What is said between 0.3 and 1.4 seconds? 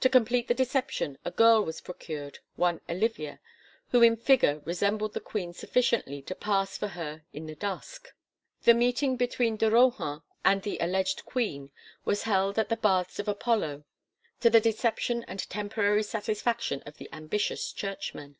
the deception a